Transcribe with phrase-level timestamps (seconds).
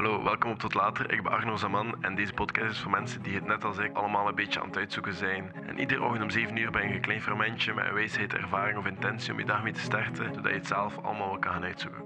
[0.00, 1.12] Hallo, welkom op Tot Later.
[1.12, 3.96] Ik ben Arno Zaman en deze podcast is voor mensen die het net als ik
[3.96, 5.52] allemaal een beetje aan het uitzoeken zijn.
[5.54, 8.78] En iedere ochtend om 7 uur ben je een klein fermentje met een wijsheid, ervaring
[8.78, 11.52] of intentie om je dag mee te starten, zodat je het zelf allemaal wel kan
[11.52, 12.02] gaan uitzoeken.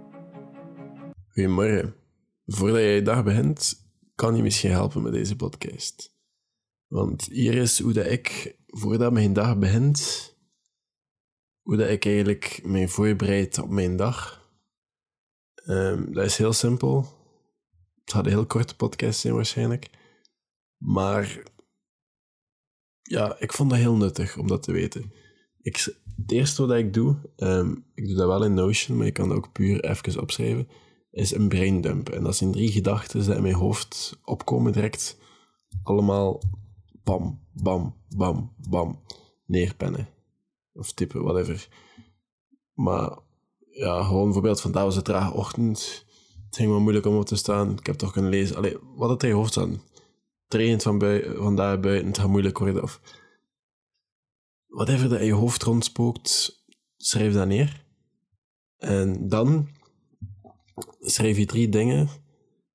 [1.28, 1.94] Goedemorgen.
[2.46, 6.14] Voordat je je dag begint, kan je misschien helpen met deze podcast.
[6.86, 10.30] Want hier is hoe dat ik, voordat mijn dag begint,
[11.62, 14.48] hoe dat ik eigenlijk mij voorbereid op mijn dag.
[15.54, 17.22] Ehm, dat is heel simpel.
[18.04, 19.90] Het gaat een heel korte podcast zijn waarschijnlijk.
[20.76, 21.42] Maar
[23.02, 25.12] ja, ik vond dat heel nuttig om dat te weten.
[25.60, 25.76] Ik,
[26.16, 29.28] het eerste wat ik doe, ehm, ik doe dat wel in Notion, maar ik kan
[29.28, 30.68] dat ook puur even opschrijven,
[31.10, 32.08] is een braindump.
[32.08, 35.18] En dat zijn drie gedachten die in mijn hoofd opkomen direct.
[35.82, 36.42] Allemaal
[37.02, 39.00] bam, bam, bam, bam,
[39.46, 40.08] neerpennen.
[40.72, 41.68] Of typen, whatever.
[42.72, 43.18] Maar
[43.70, 46.04] ja, gewoon bijvoorbeeld vandaag was het trage ochtend.
[46.54, 47.72] Het ging wel moeilijk om op te staan.
[47.78, 48.56] Ik heb toch kunnen lezen.
[48.56, 49.82] Allee, wat het in je hoofd staan.
[50.46, 52.82] Trainend van bui vandaag buiten, het gaat moeilijk worden.
[52.82, 53.00] Of
[54.66, 56.62] whatever dat in je hoofd rondspookt,
[56.96, 57.84] schrijf dat neer.
[58.76, 59.68] En dan
[61.00, 62.08] schrijf je drie dingen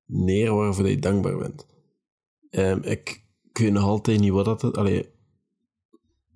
[0.06, 1.66] neer waarvoor je dankbaar bent.
[2.84, 4.72] Ik, ik weet nog altijd niet wat dat is.
[4.72, 5.10] Allee,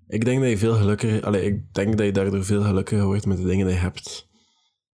[0.06, 1.24] ik denk dat je veel gelukkiger...
[1.24, 4.32] Allee, ik denk dat je daardoor veel gelukkiger wordt met de dingen die je hebt.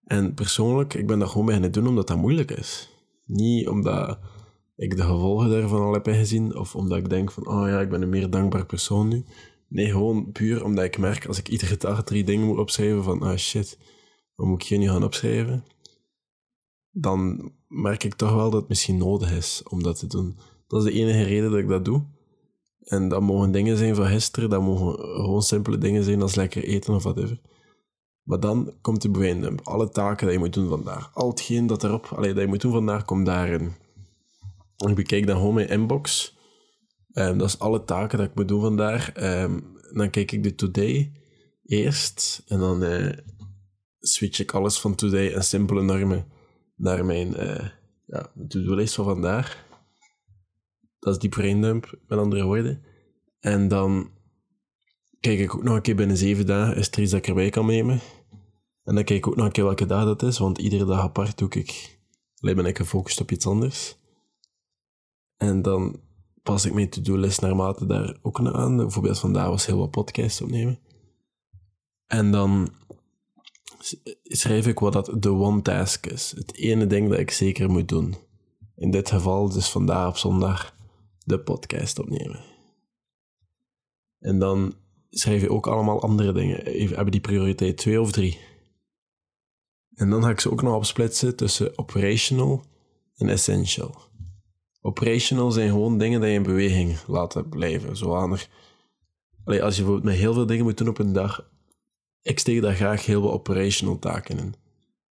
[0.09, 2.89] En persoonlijk, ik ben dat gewoon beginnen doen omdat dat moeilijk is.
[3.25, 4.19] Niet omdat
[4.75, 7.89] ik de gevolgen daarvan al heb ingezien, of omdat ik denk van, oh ja, ik
[7.89, 9.25] ben een meer dankbaar persoon nu.
[9.67, 13.21] Nee, gewoon puur omdat ik merk, als ik iedere dag drie dingen moet opschrijven van,
[13.21, 13.77] ah shit,
[14.35, 15.65] wat moet ik hier nu gaan opschrijven?
[16.91, 20.37] Dan merk ik toch wel dat het misschien nodig is om dat te doen.
[20.67, 22.03] Dat is de enige reden dat ik dat doe.
[22.79, 26.63] En dat mogen dingen zijn van gisteren, dat mogen gewoon simpele dingen zijn als lekker
[26.63, 27.39] eten of whatever.
[28.29, 29.61] Maar dan komt de braindump.
[29.63, 31.13] Alle taken die je moet doen vandaag.
[31.13, 33.73] Al hetgeen dat erop, allee, dat je moet doen vandaag, komt daarin.
[34.77, 36.35] Ik bekijk dan gewoon mijn inbox.
[37.13, 39.23] Um, dat is alle taken dat ik moet doen vandaag.
[39.41, 41.11] Um, dan kijk ik de today
[41.63, 42.43] eerst.
[42.47, 43.17] En dan uh,
[43.99, 46.25] switch ik alles van today en simpele normen
[46.75, 47.69] naar mijn uh,
[48.05, 49.65] ja, to-do-list van vandaag.
[50.99, 52.83] Dat is die braindump, met andere woorden.
[53.39, 54.11] En dan
[55.19, 57.49] kijk ik ook nog een keer binnen zeven dagen, is er iets dat ik erbij
[57.49, 57.99] kan nemen.
[58.89, 60.99] En dan kijk ik ook nog een keer welke dag dat is, want iedere dag
[60.99, 61.99] apart doe ik,
[62.41, 63.97] ben ik gefocust op iets anders.
[65.37, 65.99] En dan
[66.43, 68.77] pas ik mijn to-do-list naarmate daar ook naar aan.
[68.77, 70.79] Bijvoorbeeld vandaag was heel wat podcasts opnemen.
[72.07, 72.69] En dan
[74.23, 76.33] schrijf ik wat dat de one task is.
[76.35, 78.15] Het ene ding dat ik zeker moet doen.
[78.75, 80.75] In dit geval dus vandaag op zondag
[81.23, 82.39] de podcast opnemen.
[84.19, 84.73] En dan
[85.09, 86.87] schrijf je ook allemaal andere dingen.
[86.87, 88.49] Hebben die prioriteit twee of drie?
[89.99, 92.63] En dan ga ik ze ook nog opsplitsen tussen operational
[93.15, 93.95] en essential.
[94.81, 97.97] Operational zijn gewoon dingen die je in beweging laten blijven.
[97.97, 98.49] Zoals
[99.43, 101.49] Allee, als je bijvoorbeeld met heel veel dingen moet doen op een dag,
[102.21, 104.55] ik steek daar graag heel veel operational taken in.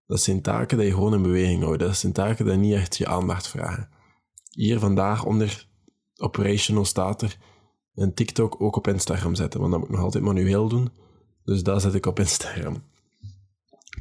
[0.07, 1.81] Dat zijn taken die je gewoon in beweging houdt.
[1.81, 3.89] Dat zijn taken die niet echt je aandacht vragen.
[4.51, 5.69] Hier vandaag onder
[6.17, 7.39] operational staat er
[7.95, 10.91] een TikTok ook op Instagram zetten, want dat moet ik nog altijd manueel doen.
[11.45, 12.83] Dus dat zet ik op Instagram.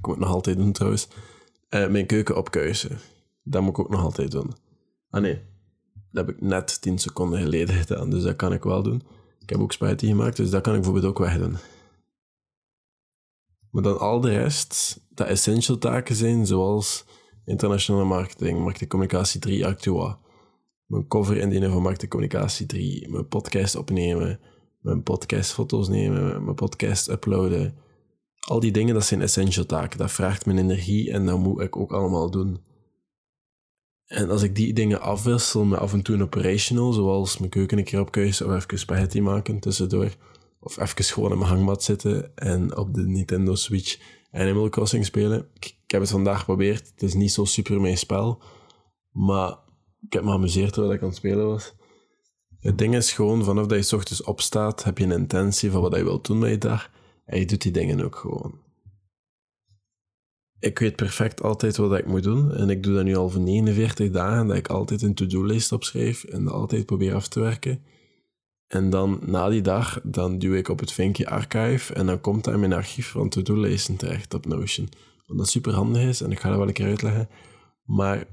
[0.06, 1.08] Ik moet nog altijd doen trouwens.
[1.70, 3.00] Uh, mijn keuken opkuisen.
[3.44, 4.52] Dat moet ik ook nog altijd doen.
[5.10, 5.42] Ah nee,
[6.12, 9.04] dat heb ik net 10 seconden geleden gedaan, dus dat kan ik wel doen.
[9.40, 11.58] Ik heb ook spaghetti gemaakt, dus dat kan ik bijvoorbeeld ook wegdoen.
[13.70, 17.06] Maar dan al de rest, dat essential taken zijn, zoals
[17.46, 20.20] internationale marketing, marketingcommunicatie 3, Actua,
[20.86, 24.40] mijn cover indienen van marketingcommunicatie 3, mijn podcast opnemen,
[24.80, 27.78] mijn podcast foto's nemen, mijn podcast uploaden,
[28.46, 29.98] al die dingen, dat zijn essential taken.
[29.98, 32.64] Dat vraagt mijn energie en dat moet ik ook allemaal doen.
[34.06, 37.78] En als ik die dingen afwissel met af en toe een operational, zoals mijn keuken
[37.78, 40.16] een keer opkuisen of even spaghetti maken tussendoor,
[40.60, 44.00] of even gewoon in mijn hangmat zitten en op de Nintendo Switch
[44.32, 45.48] Animal Crossing spelen.
[45.54, 46.88] Ik, heb het vandaag geprobeerd.
[46.88, 48.42] Het is niet zo super mijn spel,
[49.12, 49.58] maar
[50.02, 51.74] ik heb me amuseerd terwijl ik aan het spelen was.
[52.60, 55.82] Het ding is gewoon, vanaf dat je s ochtends opstaat, heb je een intentie van
[55.82, 56.90] wat je wilt doen met je dag.
[57.26, 58.60] En je doet die dingen ook gewoon.
[60.60, 62.56] Ik weet perfect altijd wat ik moet doen.
[62.56, 66.24] En ik doe dat nu al voor 49 dagen, dat ik altijd een to-do-list opschrijf
[66.24, 67.84] en dat altijd probeer af te werken.
[68.68, 72.48] En dan, na die dag, dan duw ik op het vinkje archive en dan komt
[72.48, 74.90] in mijn archief van to-do-listen terecht op Notion.
[75.26, 77.30] Wat dat super handig is en ik ga dat wel een keer uitleggen.
[77.84, 78.28] Maar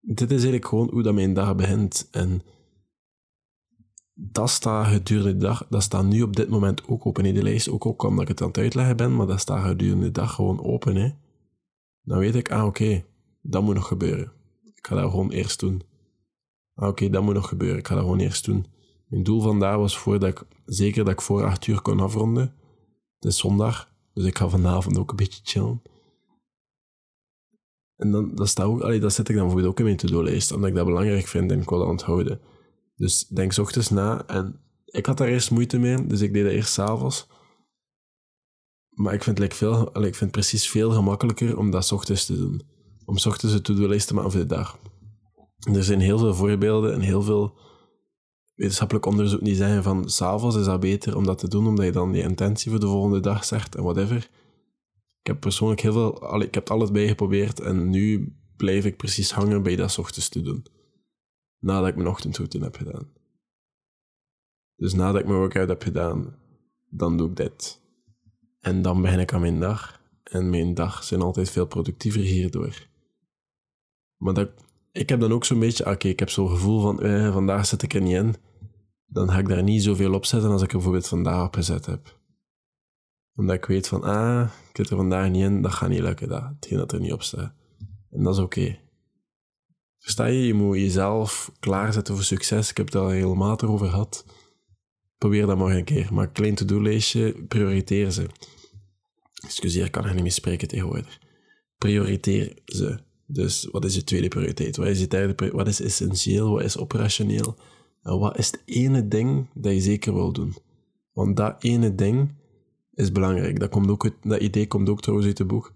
[0.00, 2.08] dit is eigenlijk gewoon hoe dat mijn dag begint.
[2.10, 2.42] En
[4.14, 7.42] dat staat gedurende de dag, dat staat nu op dit moment ook open in de
[7.42, 7.68] lijst.
[7.68, 10.34] Ook, ook omdat ik het aan het uitleggen ben, maar dat staat gedurende de dag
[10.34, 10.96] gewoon open.
[10.96, 11.10] Hè.
[12.02, 13.04] Dan weet ik, ah oké,
[13.42, 14.32] dat moet nog gebeuren.
[14.64, 15.82] Ik ga dat gewoon eerst doen.
[16.74, 17.78] Ah, Oké, dat moet nog gebeuren.
[17.78, 18.66] Ik ga dat gewoon eerst doen.
[19.06, 22.54] Mijn doel vandaag was voordat ik, zeker dat ik voor acht uur kon afronden.
[23.18, 25.82] Het is zondag, dus ik ga vanavond ook een beetje chillen.
[27.96, 30.52] En dan, dat, staat ook, allee, dat zet ik dan bijvoorbeeld ook in mijn to-do-lijst,
[30.52, 32.40] omdat ik dat belangrijk vind en ik wil dat onthouden.
[32.96, 36.44] Dus denk 's ochtends na en ik had daar eerst moeite mee, dus ik deed
[36.44, 37.26] dat eerst s'avonds.
[38.88, 42.26] Maar ik vind, het veel, ik vind het precies veel gemakkelijker om dat 's ochtends
[42.26, 42.62] te doen.
[43.04, 44.78] Om 's ochtends een to-do-lijst te maken voor de dag.
[45.72, 47.58] Er zijn heel veel voorbeelden en heel veel
[48.54, 51.92] wetenschappelijk onderzoek die zeggen van s'avonds is dat beter om dat te doen, omdat je
[51.92, 54.16] dan je intentie voor de volgende dag zegt en whatever.
[55.20, 59.62] Ik heb persoonlijk heel veel, ik heb alles bijgeprobeerd en nu blijf ik precies hangen
[59.62, 60.66] bij dat 's ochtends te doen.
[61.64, 63.12] Nadat ik mijn ochtendroutine heb gedaan.
[64.76, 66.36] Dus nadat ik mijn workout heb gedaan,
[66.90, 67.80] dan doe ik dit.
[68.60, 70.00] En dan begin ik aan mijn dag.
[70.22, 72.88] En mijn dag zijn altijd veel productiever hierdoor.
[74.16, 74.50] Maar dat,
[74.92, 77.82] ik heb dan ook zo'n beetje, oké, ik heb zo'n gevoel van, eh, vandaag zit
[77.82, 78.34] ik er niet in.
[79.06, 81.86] Dan ga ik daar niet zoveel op zetten als ik er bijvoorbeeld vandaag op gezet
[81.86, 82.18] heb.
[83.34, 86.28] Omdat ik weet van, ah, ik zit er vandaag niet in, dat gaat niet lukken,
[86.28, 87.54] dat, hetgeen dat er niet op staat.
[88.10, 88.83] En dat is oké.
[90.04, 90.46] Versta je?
[90.46, 92.70] Je moet jezelf klaarzetten voor succes.
[92.70, 94.24] Ik heb het al helemaal erover gehad.
[95.18, 96.08] Probeer dat maar een keer.
[96.12, 98.26] Een klein to-do-lijstje, prioriteer ze.
[99.44, 101.18] Excuseer, ik kan er niet meer spreken tegenwoordig.
[101.78, 102.98] Prioriteer ze.
[103.26, 104.76] Dus wat is je tweede prioriteit?
[104.76, 106.50] Wat is je derde Wat is essentieel?
[106.50, 107.56] Wat is operationeel?
[108.02, 110.54] En wat is het ene ding dat je zeker wil doen?
[111.12, 112.34] Want dat ene ding
[112.94, 113.60] is belangrijk.
[113.60, 115.72] Dat, komt ook dat idee komt ook trouwens uit het boek.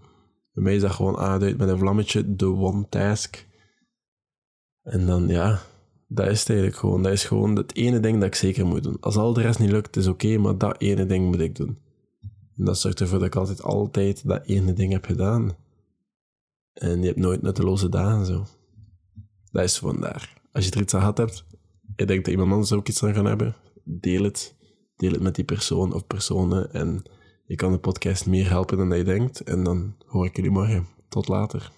[0.52, 3.46] Bij mij is dat gewoon aangeduid met een vlammetje, de one task.
[4.88, 5.60] En dan, ja,
[6.06, 7.02] dat is eigenlijk gewoon.
[7.02, 8.96] Dat is gewoon het ene ding dat ik zeker moet doen.
[9.00, 11.78] Als al de rest niet lukt, is oké, maar dat ene ding moet ik doen.
[12.56, 15.56] En dat zorgt ervoor dat ik altijd, altijd dat ene ding heb gedaan.
[16.72, 18.46] En je hebt nooit nutteloze dagen zo.
[19.50, 20.42] Dat is vandaar.
[20.52, 21.44] Als je er iets aan gehad hebt,
[21.96, 24.56] ik denk dat iemand anders er ook iets aan gaan hebben, deel het.
[24.96, 26.72] Deel het met die persoon of personen.
[26.72, 27.02] En
[27.46, 29.40] je kan de podcast meer helpen dan je denkt.
[29.40, 30.86] En dan hoor ik jullie morgen.
[31.08, 31.72] Tot later.